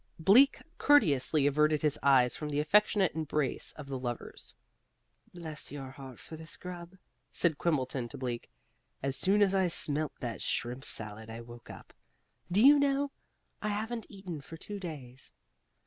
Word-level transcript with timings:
Bleak 0.17 0.63
courteously 0.79 1.45
averted 1.45 1.83
his 1.83 1.99
eyes 2.01 2.35
from 2.35 2.49
the 2.49 2.59
affectionate 2.59 3.11
embrace 3.13 3.71
of 3.73 3.85
the 3.85 3.99
lovers. 3.99 4.55
"Bless 5.31 5.71
your 5.71 5.91
heart 5.91 6.17
for 6.19 6.35
this 6.35 6.57
grub," 6.57 6.95
said 7.31 7.59
Quimbleton 7.59 8.09
to 8.09 8.17
Bleak. 8.17 8.49
"As 9.03 9.15
soon 9.15 9.43
as 9.43 9.53
I 9.53 9.67
smelt 9.67 10.13
that 10.19 10.41
shrimp 10.41 10.85
salad 10.85 11.29
I 11.29 11.41
woke 11.41 11.69
up. 11.69 11.93
Do 12.51 12.65
you 12.65 12.79
know, 12.79 13.11
I 13.61 13.67
haven't 13.69 14.07
eaten 14.09 14.41
for 14.41 14.57
two 14.57 14.79
days." 14.79 15.33